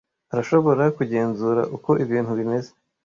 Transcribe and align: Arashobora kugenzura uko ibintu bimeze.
Arashobora 0.33 0.83
kugenzura 0.97 1.61
uko 1.75 1.91
ibintu 2.03 2.31
bimeze. 2.39 2.69